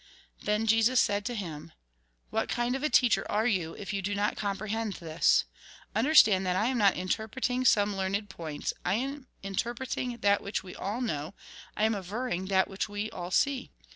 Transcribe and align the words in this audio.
Then 0.41 0.65
Jesus 0.65 0.99
said 0.99 1.25
to 1.25 1.35
him:" 1.35 1.73
What 2.31 2.49
kind 2.49 2.75
of 2.75 2.81
a 2.81 2.89
teacher 2.89 3.23
are 3.31 3.45
you, 3.45 3.75
if 3.75 3.93
you 3.93 4.01
do 4.01 4.15
not 4.15 4.35
comprehend 4.35 4.93
this? 4.93 5.45
Understand 5.95 6.43
that 6.47 6.55
I 6.55 6.69
am 6.69 6.77
not 6.79 6.95
interpreting 6.97 7.65
some 7.65 7.95
learned 7.95 8.27
points, 8.27 8.73
I 8.83 8.95
am 8.95 9.27
interpreting 9.43 10.17
that 10.21 10.41
which 10.41 10.63
we 10.63 10.73
all 10.75 11.01
know, 11.01 11.35
I 11.77 11.83
am 11.83 11.93
averring 11.93 12.47
that 12.47 12.67
which 12.67 12.89
we 12.89 13.11
all 13.11 13.29
see. 13.29 13.69